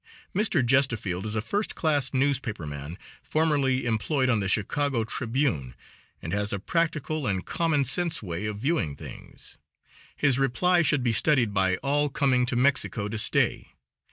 [0.33, 0.65] Mr.
[0.65, 5.75] Gestefeld is a first class newspaper man, formerly employed on the Chicago Tribune,
[6.23, 9.59] and has a practical and common sense way of viewing things.
[10.17, 13.75] His reply should be studied by all coming to Mexico to stay.